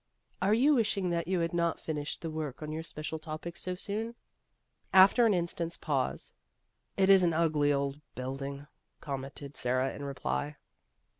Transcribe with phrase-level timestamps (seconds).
[0.41, 3.75] "Are you wishing that you had not finished the work on your special topic so
[3.75, 4.15] soon?"
[5.05, 6.33] After an instant's pause,"
[6.97, 8.65] It is an ugly old building,"
[8.99, 10.55] commented Sara in reply.